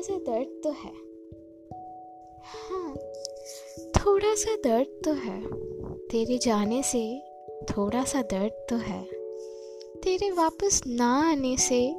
[0.00, 0.92] सा दर्द तो है।
[2.44, 2.94] हाँ
[3.90, 5.42] थोड़ा सा दर्द तो है।
[6.08, 7.22] तेरे जाने से
[7.70, 9.04] थोड़ा सा दर्द तो है।
[10.02, 11.94] तेरे वापस ना आने से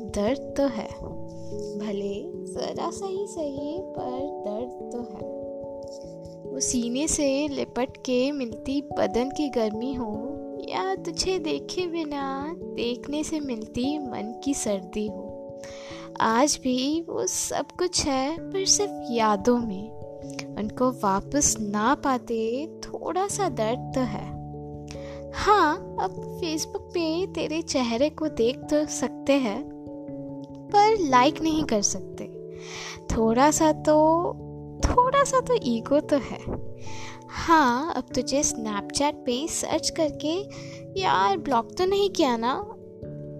[0.00, 1.20] दर्द तो है।
[1.78, 5.40] भले ज़रा सही सही, पर दर्द तो है।
[6.52, 10.26] वो सीने से लिपट के मिलती बदन की गर्मी हो,
[10.68, 15.29] या तुझे देखे बिना, देखने से मिलती मन की सर्दी हो।
[16.20, 19.90] आज भी वो सब कुछ है, पर सिर्फ़ यादों में।
[20.58, 24.28] उनको वापस ना पाते थोड़ा सा दर्द तो है।
[25.34, 29.62] हाँ अब फेसबुक पे तेरे चेहरे को देख तो सकते हैं,
[30.72, 32.24] पर लाइक नहीं कर सकते।
[33.16, 33.96] थोड़ा सा तो
[34.84, 36.40] थोड़ा सा तो ईगो तो है।
[37.28, 40.34] हाँ अब तुझे स्नैपचैट पे सर्च करके
[41.00, 42.54] यार ब्लॉक तो नहीं किया ना?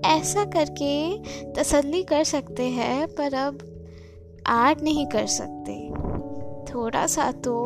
[0.04, 3.58] ऐसा करके तसल्ली कर सकते हैं, पर अब
[4.46, 5.74] आर्ट नहीं कर सकते।
[6.72, 7.56] थोड़ा सा तो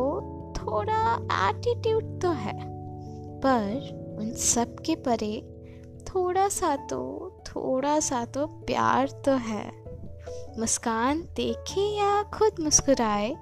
[0.57, 1.13] थोड़ा
[1.49, 2.53] एटीट्यूड तो है,
[3.39, 5.33] पर उन सब के परे
[6.07, 6.99] थोड़ा सा तो
[7.47, 9.65] थोड़ा सा तो प्यार तो है।
[10.59, 13.35] मुस्कान देखे या खुद मुस्कुराए,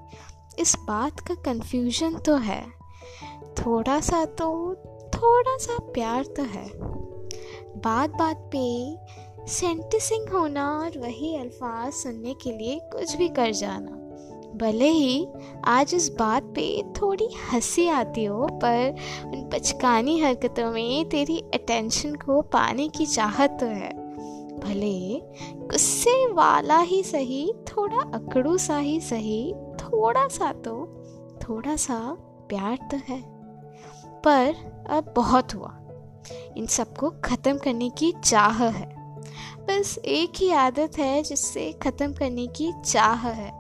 [0.59, 2.63] इस बात का कंफ्यूजन तो है।
[3.57, 4.49] थोड़ा सा तो
[5.15, 6.65] थोड़ा सा प्यार तो है।
[7.77, 8.97] बात बात पे
[9.47, 13.99] सेंटिसिंग होना और वही अल्फाज सुनने के लिए कुछ भी कर जाना।
[14.57, 15.27] भले ही
[15.65, 22.15] आज इस बात पे थोड़ी हँसी आती हो, पर उन बचकानी हरकतों में तेरी अटेंशन
[22.15, 23.93] को पाने की चाहत तो है।
[24.59, 25.21] भले
[25.57, 31.03] गुस्से वाला ही सही, थोड़ा अकड़ू सा ही सही, थोड़ा सा तो
[31.49, 32.17] थोड़ा सा
[32.49, 33.21] प्यार तो है।
[34.21, 34.55] पर
[34.89, 35.79] अब बहुत हुआ।
[36.57, 38.85] इन सबको ख़त्म करने की चाह है।
[39.59, 43.51] बस एक ही आदत है जिससे ख़त्म करने की चाह है।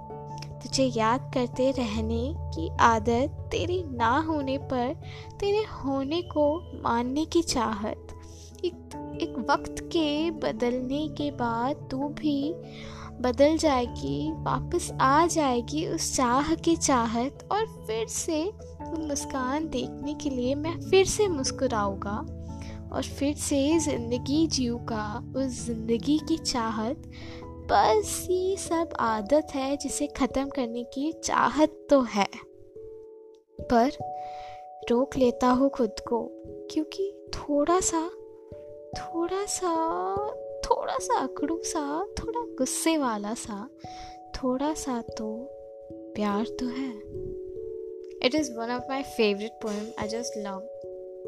[0.59, 4.93] तुझे याद करते रहने की आदत तेरी ना होने पर,
[5.39, 8.07] तेरे होने को मानने की चाहत।
[8.65, 12.53] एक एक वक्त के बदलने के बाद तू भी
[13.21, 20.29] बदल जाएगी, वापस आ जाएगी उस चाह की चाहत और फिर से मुस्कान देखने के
[20.29, 22.25] लिए मैं फिर से मुस्कुराऊँगा।
[22.93, 27.09] और फिर से ज़िंदगी जीव का, उस ज़िंदगी की चाहत।
[27.71, 32.27] बस ये सब आदत है जिसे ख़त्म करने की चाहत तो है।
[33.59, 33.91] पर
[34.91, 36.25] रोक लेता हूँ खुद को,
[36.71, 38.07] क्योंकि थोड़ा सा
[38.97, 39.71] थोड़ा सा
[40.65, 43.67] थोड़ा सा अकड़ू सा, थोड़ा गुस्से वाला सा
[44.35, 45.29] थोड़ा सा तो
[46.15, 46.91] प्यार तो है।
[48.25, 50.59] It is one of my favourite poem I just love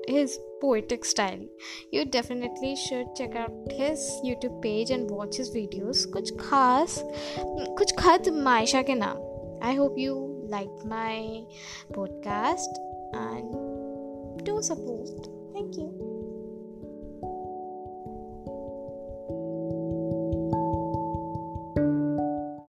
[0.09, 1.47] his poetic style.
[1.91, 6.05] You definitely should check out his YouTube page and watch his videos.
[6.13, 7.03] कुछ खास
[7.79, 9.29] कुछ खत मायशा के नाम
[9.63, 10.15] I hope you
[10.49, 11.45] liked my
[11.93, 12.81] podcast
[13.13, 13.53] and
[14.45, 15.29] do support.
[15.53, 16.14] Thank you.